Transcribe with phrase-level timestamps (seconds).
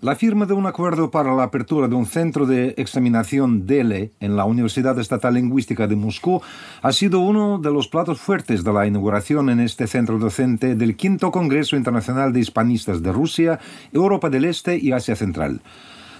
[0.00, 4.36] La firma de un acuerdo para la apertura de un centro de examinación DELE en
[4.36, 6.42] la Universidad Estatal Lingüística de Moscú
[6.82, 10.96] ha sido uno de los platos fuertes de la inauguración en este centro docente del
[10.96, 13.60] quinto Congreso Internacional de Hispanistas de Rusia,
[13.92, 15.62] Europa del Este y Asia Central.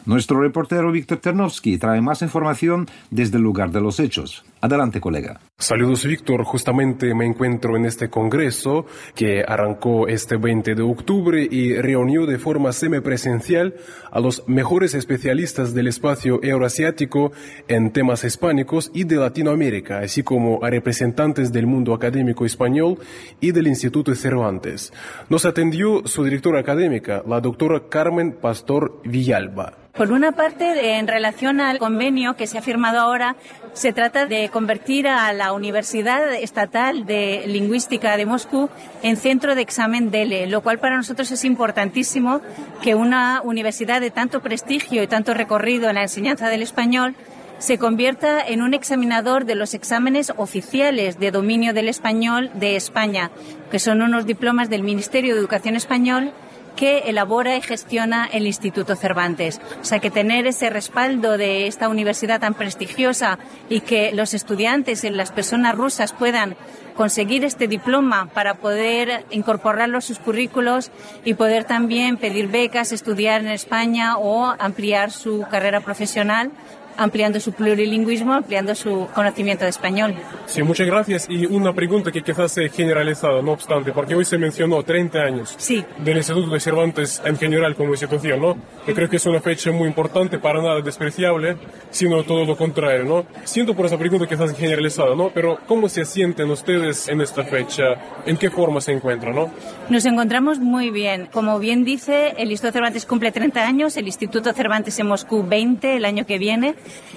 [0.07, 4.45] Nuestro reportero Víctor Ternovsky trae más información desde el lugar de los hechos.
[4.65, 5.41] Adelante, colega.
[5.59, 6.43] Saludos, Víctor.
[6.43, 12.39] Justamente me encuentro en este congreso que arrancó este 20 de octubre y reunió de
[12.39, 13.75] forma semipresencial
[14.11, 17.31] a los mejores especialistas del espacio euroasiático
[17.69, 22.99] en temas hispánicos y de Latinoamérica, así como a representantes del mundo académico español
[23.41, 24.95] y del Instituto Cervantes.
[25.29, 29.85] Nos atendió su directora académica, la doctora Carmen Pastor Villalba.
[29.97, 33.37] Por una parte, en relación al convenio que se ha firmado ahora,
[33.75, 38.71] se trata de convertir a la Universidad Estatal de Lingüística de Moscú
[39.03, 42.41] en centro de examen DELE, lo cual para nosotros es importantísimo
[42.81, 47.17] que una universidad de tanto prestigio y tanto recorrido en la enseñanza del español
[47.59, 53.33] se convierta en un examinador de los exámenes oficiales de dominio del español de España,
[53.73, 56.33] que son unos diplomas del Ministerio de Educación Español
[56.77, 59.61] que elabora y gestiona el Instituto Cervantes.
[59.81, 65.05] O sea que tener ese respaldo de esta universidad tan prestigiosa y que los estudiantes
[65.05, 66.57] y las personas rusas puedan
[66.97, 70.91] conseguir este diploma para poder incorporarlo a sus currículos
[71.25, 76.53] y poder también pedir becas, estudiar en España o ampliar su carrera profesional
[76.97, 80.15] ampliando su plurilingüismo, ampliando su conocimiento de español.
[80.47, 81.27] Sí, muchas gracias.
[81.29, 85.55] Y una pregunta que quizás sea generalizada, no obstante, porque hoy se mencionó 30 años
[85.59, 85.85] sí.
[85.99, 88.57] del Instituto de Cervantes en general como institución, ¿no?
[88.87, 91.57] Yo creo que es una fecha muy importante, para nada despreciable,
[91.91, 93.25] sino todo lo contrario, ¿no?
[93.45, 95.31] Siento por esa pregunta quizás generalizada, ¿no?
[95.31, 97.85] Pero ¿cómo se sienten ustedes en esta fecha?
[98.27, 99.51] ¿En qué forma se encuentran, no?
[99.89, 101.29] Nos encontramos muy bien.
[101.33, 105.97] Como bien dice, el Instituto Cervantes cumple 30 años, el Instituto Cervantes en Moscú 20
[105.97, 106.75] el año que viene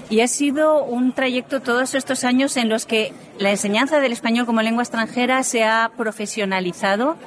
[0.09, 4.45] y ha sido un trayecto todos estos años en los que la enseñanza del español
[4.45, 7.17] como lengua extranjera se ha profesionalizado.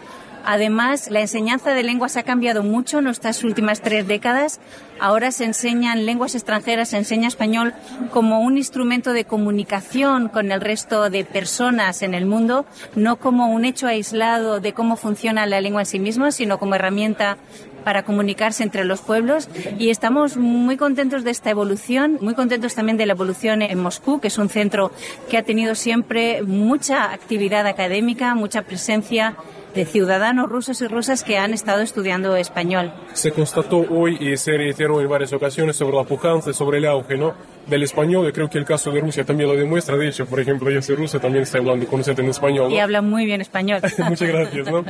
[0.44, 4.58] Además, la enseñanza de lenguas ha cambiado mucho en estas últimas tres décadas.
[4.98, 7.74] Ahora se enseñan lenguas extranjeras, se enseña español
[8.10, 12.64] como un instrumento de comunicación con el resto de personas en el mundo,
[12.94, 16.74] no como un hecho aislado de cómo funciona la lengua en sí misma, sino como
[16.74, 17.36] herramienta
[17.84, 19.48] para comunicarse entre los pueblos
[19.78, 24.20] y estamos muy contentos de esta evolución, muy contentos también de la evolución en Moscú,
[24.20, 24.92] que es un centro
[25.28, 29.36] que ha tenido siempre mucha actividad académica, mucha presencia
[29.74, 32.92] de ciudadanos rusos y rusas que han estado estudiando español.
[33.12, 37.16] Se constató hoy y se reiteró en varias ocasiones sobre la pujanza, sobre el auge
[37.16, 37.34] ¿no?
[37.66, 38.28] del español.
[38.28, 39.96] y creo que el caso de Rusia también lo demuestra.
[39.96, 42.72] De hecho, por ejemplo, yo soy rusa, también está hablando con usted en español.
[42.72, 43.80] Y habla muy bien español.
[44.08, 44.70] Muchas gracias.
[44.70, 44.84] ¿no?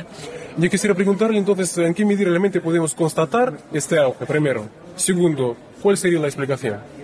[0.57, 4.25] Yo quisiera preguntarle entonces, ¿en qué medida realmente podemos constatar este auge?
[4.25, 4.67] Primero.
[4.95, 7.00] Segundo, ¿cuál sería la explicación?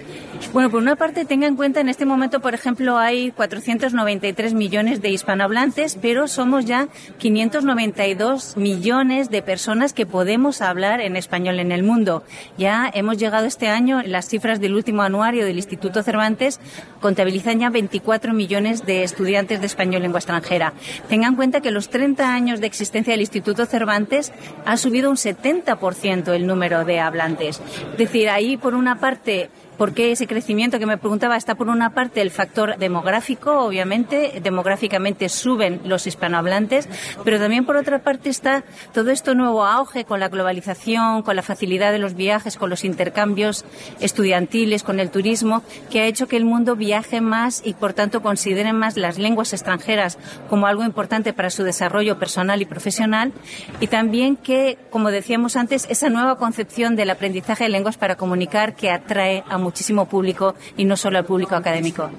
[0.53, 5.01] Bueno, por una parte, tenga en cuenta, en este momento, por ejemplo, hay 493 millones
[5.01, 6.87] de hispanohablantes, pero somos ya
[7.17, 12.23] 592 millones de personas que podemos hablar en español en el mundo.
[12.57, 16.59] Ya hemos llegado este año, las cifras del último anuario del Instituto Cervantes
[17.01, 20.73] contabilizan ya 24 millones de estudiantes de español lengua extranjera.
[21.09, 24.31] Tenga en cuenta que los 30 años de existencia del Instituto Cervantes
[24.65, 27.61] ha subido un 70% el número de hablantes.
[27.91, 31.69] Es decir, ahí, por una parte, ¿Por qué ese crecimiento que me preguntaba está por
[31.69, 36.89] una parte el factor demográfico, obviamente, demográficamente suben los hispanohablantes,
[37.23, 41.43] pero también por otra parte está todo esto nuevo auge con la globalización, con la
[41.43, 43.65] facilidad de los viajes, con los intercambios
[43.99, 48.21] estudiantiles, con el turismo, que ha hecho que el mundo viaje más y por tanto
[48.21, 50.17] considere más las lenguas extranjeras
[50.49, 53.31] como algo importante para su desarrollo personal y profesional.
[53.79, 58.75] Y también que, como decíamos antes, esa nueva concepción del aprendizaje de lenguas para comunicar
[58.75, 62.09] que atrae a muchísimo público y no solo al público académico.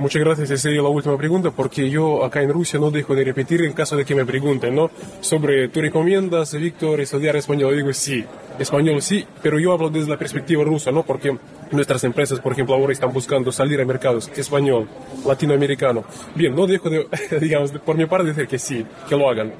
[0.00, 0.50] Muchas gracias.
[0.50, 3.72] Esa sería la última pregunta porque yo acá en Rusia no dejo de repetir en
[3.72, 4.90] caso de que me pregunten, ¿no?
[5.20, 7.72] Sobre, ¿tú recomiendas, Víctor, estudiar español?
[7.72, 8.24] Yo digo sí,
[8.58, 11.02] español sí, pero yo hablo desde la perspectiva rusa, ¿no?
[11.02, 11.36] Porque
[11.70, 14.88] nuestras empresas, por ejemplo, ahora están buscando salir a mercados español,
[15.26, 16.04] latinoamericano.
[16.34, 17.06] Bien, no dejo de,
[17.40, 19.52] digamos, por mi parte decir que sí, que lo hagan.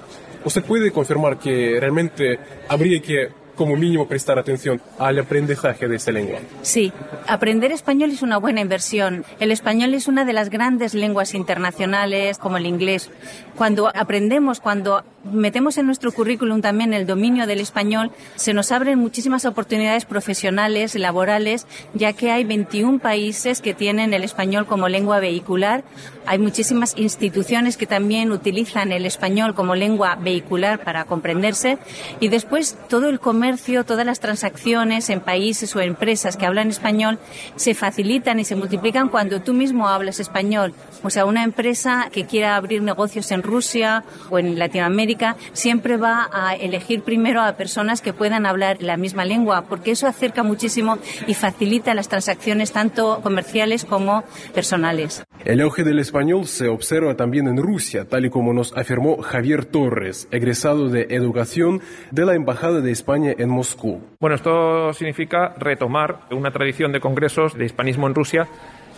[0.45, 2.39] ¿Usted puede confirmar que realmente
[2.69, 6.41] habría que como mínimo prestar atención al aprendizaje de esta lengua.
[6.63, 6.93] Sí,
[7.27, 9.25] aprender español es una buena inversión.
[9.41, 13.11] El español es una de las grandes lenguas internacionales como el inglés.
[13.57, 18.99] Cuando aprendemos, cuando metemos en nuestro currículum también el dominio del español, se nos abren
[18.99, 25.21] muchísimas oportunidades profesionales, laborales, ya que hay 21 países que tienen el español como lengua
[25.21, 25.85] vehicular.
[26.27, 31.79] Hay muchísimas instituciones que también utilizan el español como lengua vehicular para comprenderse.
[32.21, 33.44] Y después todo el comercio,
[33.87, 37.19] todas las transacciones en países o empresas que hablan español
[37.57, 40.73] se facilitan y se multiplican cuando tú mismo hablas español.
[41.03, 46.29] O sea, una empresa que quiera abrir negocios en Rusia o en Latinoamérica siempre va
[46.33, 50.99] a elegir primero a personas que puedan hablar la misma lengua, porque eso acerca muchísimo
[51.27, 54.25] y facilita las transacciones tanto comerciales como
[54.55, 55.23] personales.
[55.45, 59.67] El auge del español se observa también en Rusia, tal y como nos afirmó Javier
[59.67, 64.01] Torres, egresado de Educación de la Embajada de España en Moscú.
[64.21, 68.49] Bueno, esto significa retomar una tradición de congresos de hispanismo en Rusia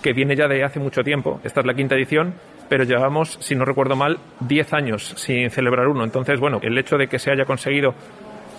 [0.03, 1.41] que viene ya de hace mucho tiempo.
[1.43, 2.35] Esta es la quinta edición,
[2.69, 6.05] pero llevamos, si no recuerdo mal, 10 años sin celebrar uno.
[6.05, 7.95] Entonces, bueno, el hecho de que se haya conseguido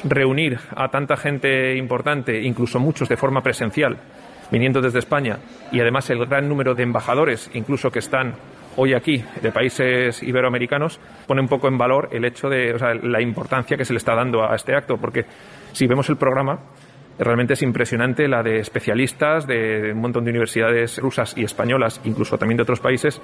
[0.04, 3.98] reunir a tanta gente importante, incluso muchos de forma presencial,
[4.52, 5.40] viniendo desde España,
[5.72, 8.36] y además el gran número de embajadores, incluso que están
[8.78, 13.76] hoy aquí, de países iberoamericanos, pone un poco en valor el hecho de la importancia
[13.76, 15.26] que se le está dando a este acto, porque
[15.78, 16.60] si vemos el programa,
[17.20, 22.38] Realmente es impresionante la de especialistas de un montón de universidades rusas y españolas, incluso
[22.38, 23.20] también de otros países,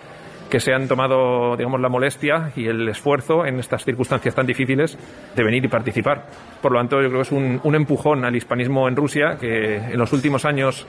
[0.49, 4.97] que se han tomado, digamos, la molestia y el esfuerzo en estas circunstancias tan difíciles
[5.35, 6.25] de venir y participar.
[6.59, 9.97] Por lo tanto, yo creo que es un, empujón al hispanismo en Rusia, que en
[9.99, 10.87] los últimos años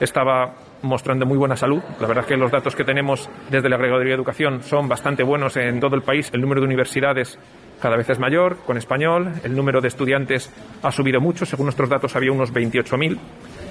[0.00, 1.82] estaba mostrando muy buena salud.
[2.00, 5.22] La verdad es que los datos que tenemos desde la Agregaduría de Educación son bastante
[5.22, 6.30] buenos en todo el país.
[6.32, 7.38] El número de universidades
[7.80, 11.88] cada vez es mayor con español, el número de estudiantes ha subido mucho, según nuestros
[11.88, 13.18] datos había unos 28.000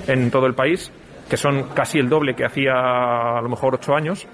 [0.07, 0.91] en todo el país,
[1.29, 4.27] que son casi el doble que hacía a lo mejor ocho años.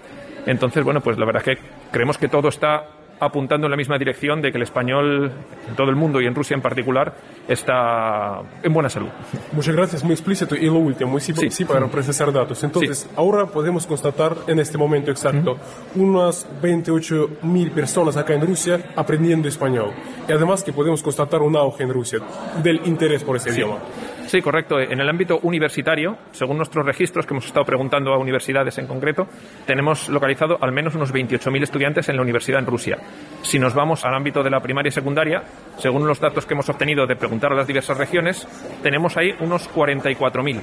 [0.45, 2.87] Entonces, bueno, pues la verdad es que creemos que todo está
[3.19, 5.31] apuntando en la misma dirección de que el español
[5.67, 7.13] en todo el mundo y en Rusia en particular
[7.47, 9.09] está en buena salud.
[9.51, 10.55] Muchas gracias, muy explícito.
[10.55, 12.63] Y lo último, sí, sí para procesar datos.
[12.63, 15.57] Entonces, ahora podemos constatar en este momento exacto
[15.95, 19.91] unas 28 mil personas acá en Rusia aprendiendo español.
[20.27, 22.19] Y además que podemos constatar un auge en Rusia
[22.61, 23.77] del interés por ese idioma.
[24.27, 24.79] Sí, correcto.
[24.79, 29.27] En el ámbito universitario, según nuestros registros que hemos estado preguntando a universidades en concreto,
[29.65, 32.97] tenemos localizado al menos unos 28.000 estudiantes en la universidad en Rusia.
[33.43, 35.43] Si nos vamos al ámbito de la primaria y secundaria,
[35.77, 38.47] según los datos que hemos obtenido de preguntar a las diversas regiones,
[38.81, 40.59] tenemos ahí unos 44.000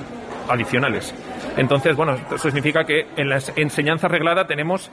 [0.49, 1.15] adicionales.
[1.57, 4.91] Entonces, bueno, eso significa que en la enseñanza reglada tenemos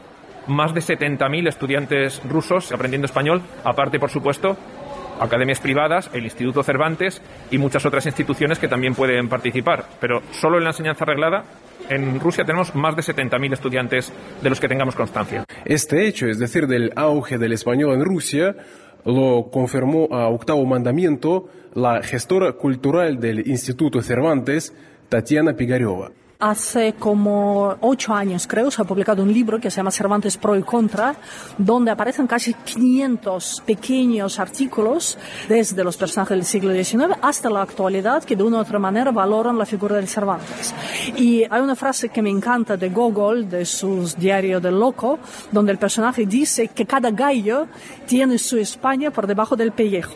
[0.47, 4.57] más de 70.000 estudiantes rusos aprendiendo español, aparte, por supuesto,
[5.19, 7.21] academias privadas, el Instituto Cervantes
[7.51, 9.85] y muchas otras instituciones que también pueden participar.
[9.99, 11.43] Pero solo en la enseñanza reglada
[11.89, 15.45] en Rusia tenemos más de 70.000 estudiantes de los que tengamos constancia.
[15.65, 18.55] Este hecho, es decir, del auge del español en Rusia,
[19.05, 24.73] lo confirmó a octavo mandamiento la gestora cultural del Instituto Cervantes,
[25.09, 26.11] Tatiana Pigareva.
[26.41, 30.55] Hace como ocho años, creo, se ha publicado un libro que se llama Cervantes Pro
[30.55, 31.13] y Contra,
[31.57, 35.17] donde aparecen casi 500 pequeños artículos
[35.49, 39.11] desde los personajes del siglo XIX hasta la actualidad que de una u otra manera
[39.11, 40.73] valoran la figura del Cervantes.
[41.17, 45.19] Y hay una frase que me encanta de Gogol, de su diario del loco,
[45.51, 47.67] donde el personaje dice que cada gallo
[48.07, 50.13] tiene su España por debajo del pellejo.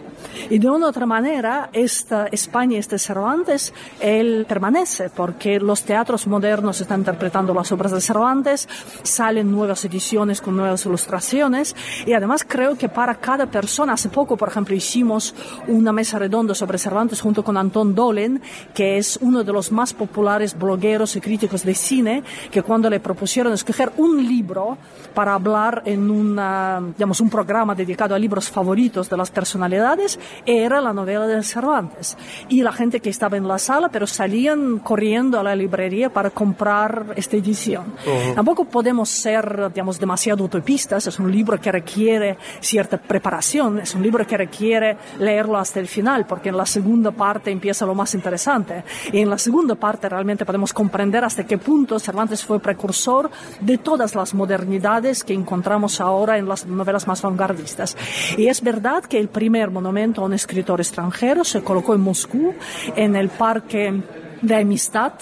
[0.49, 6.12] Y de una u otra manera, esta España, este Cervantes, él permanece porque los teatros
[6.27, 8.68] modernos están interpretando las obras de Cervantes,
[9.04, 14.37] salen nuevas ediciones con nuevas ilustraciones y además creo que para cada persona, hace poco
[14.37, 15.33] por ejemplo hicimos
[15.68, 18.42] una mesa redonda sobre Cervantes junto con Anton Dolen,
[18.73, 22.99] que es uno de los más populares blogueros y críticos de cine, que cuando le
[22.99, 24.78] propusieron escoger un libro
[25.14, 30.81] para hablar en una, digamos, un programa dedicado a libros favoritos de las personalidades, era
[30.81, 32.18] la novela de Cervantes.
[32.49, 36.30] Y la gente que estaba en la sala, pero salían corriendo a la librería para
[36.30, 37.94] comprar esta edición.
[38.36, 41.07] Tampoco podemos ser, digamos, demasiado utopistas.
[41.07, 45.88] Es un libro que requiere cierta preparación, es un libro que requiere leerlo hasta el
[45.88, 48.83] final, porque en la segunda parte empieza lo más interesante.
[49.12, 53.30] Y en la segunda parte realmente podemos comprender hasta qué punto Cervantes fue precursor
[53.60, 57.95] de todas las modernidades que encontramos ahora en las novelas más vanguardistas.
[58.38, 62.54] Y es verdad que el primer monumento a un escritor extranjero se colocó en Moscú,
[62.95, 64.02] en el parque
[64.44, 65.14] de amistad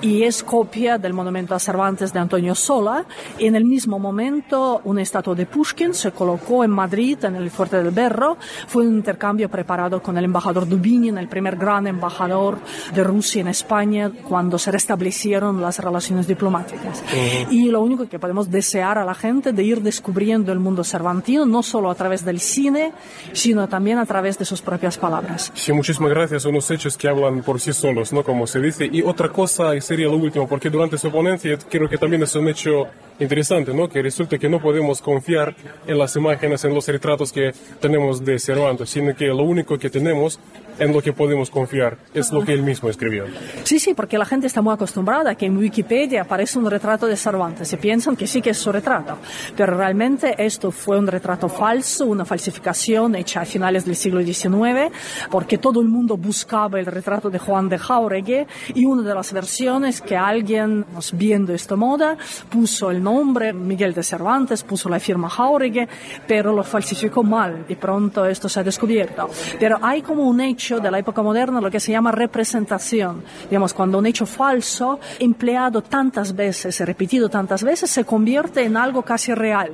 [0.00, 3.04] y es copia del monumento a Cervantes de Antonio Sola.
[3.38, 7.50] Y en el mismo momento, una estatua de Pushkin se colocó en Madrid, en el
[7.50, 8.38] Fuerte del Berro.
[8.68, 12.58] Fue un intercambio preparado con el embajador Dubinin, el primer gran embajador
[12.94, 17.02] de Rusia en España, cuando se restablecieron las relaciones diplomáticas.
[17.50, 21.44] Y lo único que podemos desear a la gente de ir descubriendo el mundo cervantino,
[21.44, 22.92] no solo a través del cine,
[23.32, 25.50] sino también a través de sus propias palabras.
[25.54, 26.42] Sí, muchísimas gracias.
[26.42, 28.22] Son unos hechos que hablan por sí solos, ¿no?
[28.22, 28.67] Como se dice.
[28.92, 32.34] Y otra cosa, y sería lo último, porque durante su ponencia creo que también es
[32.34, 32.86] un hecho
[33.18, 33.88] interesante, ¿no?
[33.88, 35.54] Que resulta que no podemos confiar
[35.86, 39.90] en las imágenes, en los retratos que tenemos de Cervantes, sino que lo único que
[39.90, 40.38] tenemos
[40.78, 43.24] en lo que podemos confiar es lo que él mismo escribió.
[43.64, 47.06] Sí, sí, porque la gente está muy acostumbrada a que en Wikipedia aparece un retrato
[47.06, 49.18] de Cervantes y piensan que sí que es su retrato,
[49.56, 54.92] pero realmente esto fue un retrato falso, una falsificación hecha a finales del siglo XIX,
[55.30, 59.32] porque todo el mundo buscaba el retrato de Juan de Jauregui y una de las
[59.32, 62.16] versiones que alguien, viendo esta moda,
[62.48, 65.86] puso el nombre Miguel de Cervantes, puso la firma Jauregui,
[66.26, 69.28] pero lo falsificó mal y pronto esto se ha descubierto.
[69.58, 73.22] Pero hay como un hecho de la época moderna, lo que se llama representación.
[73.48, 79.02] Digamos, cuando un hecho falso, empleado tantas veces, repetido tantas veces, se convierte en algo
[79.02, 79.72] casi real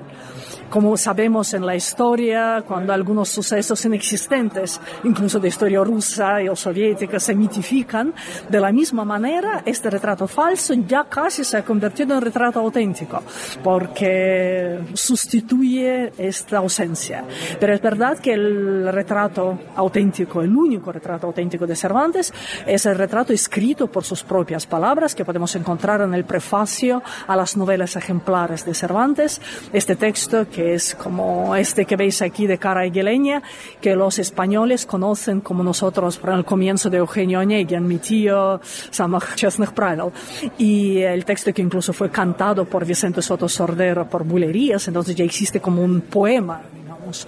[0.70, 7.20] como sabemos en la historia, cuando algunos sucesos inexistentes, incluso de historia rusa o soviética,
[7.20, 8.12] se mitifican,
[8.48, 13.22] de la misma manera, este retrato falso ya casi se ha convertido en retrato auténtico,
[13.62, 17.24] porque sustituye esta ausencia.
[17.60, 22.32] Pero es verdad que el retrato auténtico, el único retrato auténtico de Cervantes,
[22.66, 27.36] es el retrato escrito por sus propias palabras, que podemos encontrar en el prefacio a
[27.36, 29.40] las novelas ejemplares de Cervantes,
[29.72, 33.42] este texto que es como este que veis aquí de cara aguileña,
[33.80, 39.34] que los españoles conocen como nosotros por el comienzo de Eugenio Onegin, mi tío Samach
[39.34, 40.12] Chesnych Pravil.
[40.58, 45.24] Y el texto que incluso fue cantado por Vicente Soto Sordero por Bulerías, entonces ya
[45.24, 46.62] existe como un poema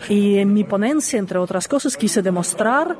[0.09, 2.97] y en mi ponencia, entre otras cosas, quise demostrar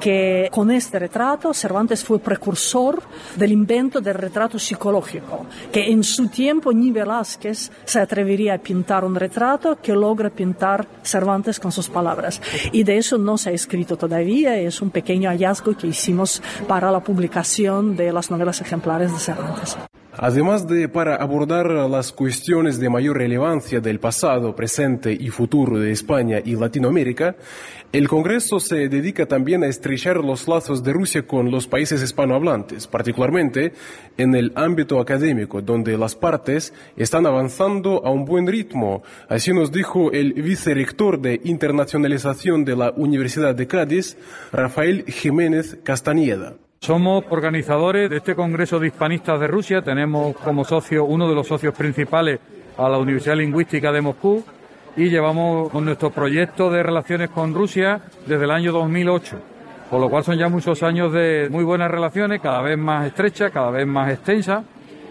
[0.00, 3.02] que con este retrato Cervantes fue precursor
[3.36, 9.04] del invento del retrato psicológico, que en su tiempo ni Velázquez se atrevería a pintar
[9.04, 12.40] un retrato que logra pintar Cervantes con sus palabras.
[12.72, 16.90] Y de eso no se ha escrito todavía, es un pequeño hallazgo que hicimos para
[16.90, 19.76] la publicación de las novelas ejemplares de Cervantes.
[20.18, 25.92] Además de para abordar las cuestiones de mayor relevancia del pasado, presente y futuro de
[25.92, 27.36] España y Latinoamérica,
[27.92, 32.86] el Congreso se dedica también a estrechar los lazos de Rusia con los países hispanohablantes,
[32.86, 33.74] particularmente
[34.16, 39.02] en el ámbito académico, donde las partes están avanzando a un buen ritmo.
[39.28, 44.16] Así nos dijo el vicerrector de internacionalización de la Universidad de Cádiz,
[44.50, 46.54] Rafael Jiménez Castañeda.
[46.80, 49.82] Somos organizadores de este Congreso de Hispanistas de Rusia.
[49.82, 52.38] Tenemos como socio uno de los socios principales
[52.76, 54.44] a la Universidad Lingüística de Moscú
[54.96, 59.36] y llevamos con nuestro proyecto de relaciones con Rusia desde el año 2008.
[59.90, 63.50] Por lo cual son ya muchos años de muy buenas relaciones, cada vez más estrechas,
[63.50, 64.62] cada vez más extensas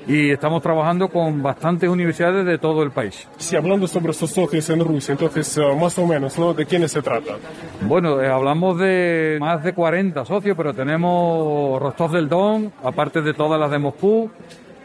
[0.07, 3.27] y estamos trabajando con bastantes universidades de todo el país.
[3.37, 6.53] Sí, hablando sobre estos socios en Rusia, entonces, eh, más o menos, ¿no?
[6.53, 7.33] ¿De quiénes se trata?
[7.81, 13.33] Bueno, eh, hablamos de más de 40 socios, pero tenemos Rostov del Don, aparte de
[13.33, 14.29] todas las de Moscú,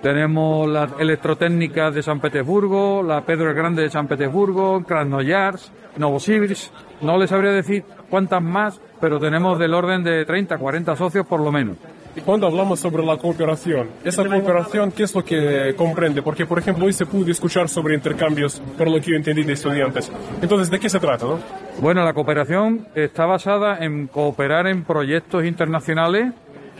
[0.03, 6.73] tenemos la electrotécnica de San Petersburgo, la Pedro el Grande de San Petersburgo, Krasnoyarsk, Novosibirsk.
[7.03, 11.41] No les sabría decir cuántas más, pero tenemos del orden de 30, 40 socios por
[11.41, 11.77] lo menos.
[12.25, 16.23] Cuando hablamos sobre la cooperación, esa cooperación, ¿qué es lo que comprende?
[16.23, 19.55] Porque, por ejemplo, hoy se pudo escuchar sobre intercambios, por lo que yo entendí de
[19.55, 20.13] estudiantes.
[20.43, 21.25] Entonces, ¿de qué se trata?
[21.25, 21.39] No?
[21.81, 26.33] Bueno, la cooperación está basada en cooperar en proyectos internacionales,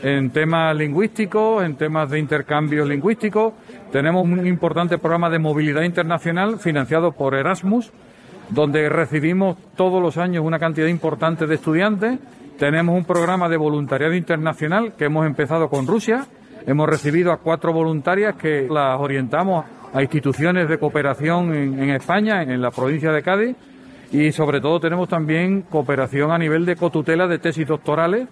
[0.03, 3.53] en temas lingüísticos, en temas de intercambios lingüísticos.
[3.91, 7.91] Tenemos un importante programa de movilidad internacional financiado por Erasmus,
[8.49, 12.19] donde recibimos todos los años una cantidad importante de estudiantes
[12.61, 16.27] tenemos un programa de voluntariado internacional que hemos empezado con Rusia.
[16.67, 22.61] Hemos recibido a cuatro voluntarias que las orientamos a instituciones de cooperación en, España, en
[22.61, 23.55] la provincia de Cádiz.
[24.11, 28.27] Y sobre todo tenemos también cooperación a nivel de cotutela de tesis doctorales.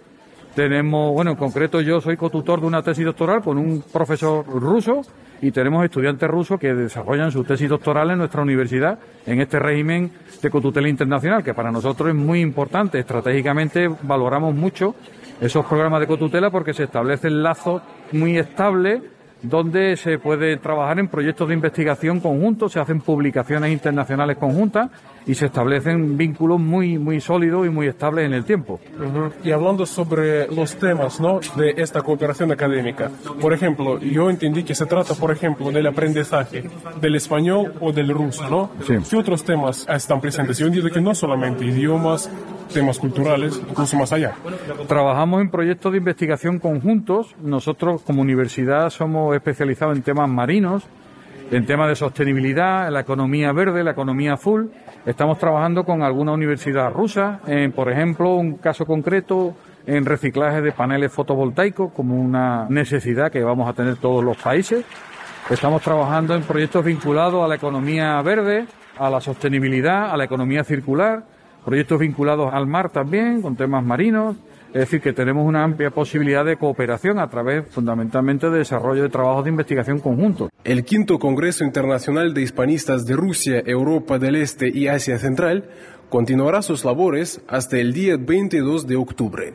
[0.55, 5.01] Tenemos, bueno, en concreto yo soy cotutor de una tesis doctoral con un profesor ruso
[5.41, 10.11] y tenemos estudiantes rusos que desarrollan su tesis doctoral en nuestra universidad en este régimen
[10.41, 12.99] de cotutela internacional, que para nosotros es muy importante.
[12.99, 14.95] Estratégicamente valoramos mucho
[15.39, 19.01] esos programas de cotutela porque se establecen lazos muy estables
[19.41, 24.89] donde se puede trabajar en proyectos de investigación conjuntos, se hacen publicaciones internacionales conjuntas
[25.25, 28.79] y se establecen vínculos muy, muy sólidos y muy estables en el tiempo.
[29.43, 31.39] Y hablando sobre los temas ¿no?
[31.55, 36.63] de esta cooperación académica, por ejemplo, yo entendí que se trata, por ejemplo, del aprendizaje
[36.99, 38.71] del español o del ruso, ¿no?
[38.85, 38.95] Sí.
[39.09, 40.57] ¿Qué otros temas están presentes?
[40.57, 42.29] Yo entiendo que no solamente idiomas,
[42.73, 44.33] temas culturales, incluso más allá.
[44.87, 47.35] Trabajamos en proyectos de investigación conjuntos.
[47.41, 50.87] Nosotros como universidad somos especializados en temas marinos,
[51.51, 54.71] en temas de sostenibilidad, en la economía verde, la economía azul.
[55.05, 60.71] Estamos trabajando con alguna universidad rusa, en, por ejemplo, un caso concreto en reciclaje de
[60.71, 64.85] paneles fotovoltaicos como una necesidad que vamos a tener todos los países.
[65.49, 68.67] Estamos trabajando en proyectos vinculados a la economía verde,
[68.99, 71.23] a la sostenibilidad, a la economía circular,
[71.65, 74.37] proyectos vinculados al mar también, con temas marinos.
[74.69, 79.09] Es decir, que tenemos una amplia posibilidad de cooperación a través fundamentalmente de desarrollo de
[79.09, 80.49] trabajos de investigación conjuntos.
[80.63, 85.69] El quinto Congreso Internacional de Hispanistas de Rusia, Europa del Este y Asia Central
[86.09, 89.53] continuará sus labores hasta el día 22 de octubre.